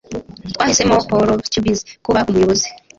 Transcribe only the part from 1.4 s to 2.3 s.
Stubbs kuba